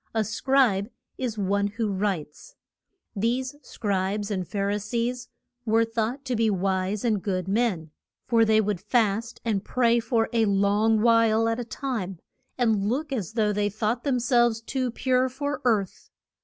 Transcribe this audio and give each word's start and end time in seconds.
A 0.15 0.23
Scribe 0.23 0.89
is 1.19 1.37
one 1.37 1.67
who 1.67 1.91
writes. 1.91 2.55
These 3.15 3.55
Scribes 3.61 4.31
and 4.31 4.47
Phar 4.47 4.71
i 4.71 4.77
sees 4.77 5.29
were 5.63 5.85
thought 5.85 6.25
to 6.25 6.35
be 6.35 6.49
wise 6.49 7.05
and 7.05 7.21
good 7.21 7.47
men, 7.47 7.91
for 8.25 8.43
they 8.43 8.59
would 8.61 8.81
fast 8.81 9.39
and 9.45 9.63
pray 9.63 9.99
for 9.99 10.27
a 10.33 10.45
long 10.45 11.03
while 11.03 11.47
at 11.47 11.59
a 11.59 11.63
time, 11.63 12.17
and 12.57 12.89
look 12.89 13.13
as 13.13 13.33
though 13.33 13.53
they 13.53 13.69
thought 13.69 14.03
them 14.03 14.19
selves 14.19 14.59
too 14.59 14.89
pure 14.89 15.29
for 15.29 15.61
earth. 15.65 16.09